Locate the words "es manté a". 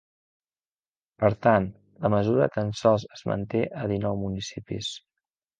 3.19-3.87